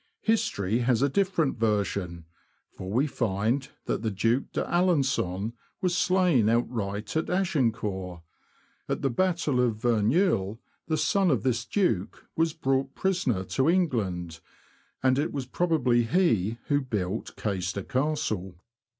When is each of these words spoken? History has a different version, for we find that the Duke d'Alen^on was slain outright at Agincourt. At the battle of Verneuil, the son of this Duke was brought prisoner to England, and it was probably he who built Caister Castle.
History 0.23 0.79
has 0.79 1.03
a 1.03 1.09
different 1.09 1.59
version, 1.59 2.25
for 2.75 2.89
we 2.89 3.05
find 3.05 3.67
that 3.85 4.01
the 4.01 4.09
Duke 4.09 4.51
d'Alen^on 4.51 5.53
was 5.79 5.95
slain 5.95 6.49
outright 6.49 7.15
at 7.15 7.29
Agincourt. 7.29 8.21
At 8.89 9.03
the 9.03 9.11
battle 9.11 9.59
of 9.59 9.75
Verneuil, 9.75 10.59
the 10.87 10.97
son 10.97 11.29
of 11.29 11.43
this 11.43 11.65
Duke 11.65 12.25
was 12.35 12.51
brought 12.51 12.95
prisoner 12.95 13.43
to 13.43 13.69
England, 13.69 14.39
and 15.03 15.19
it 15.19 15.31
was 15.31 15.45
probably 15.45 16.01
he 16.05 16.57
who 16.65 16.81
built 16.81 17.35
Caister 17.35 17.83
Castle. 17.83 18.55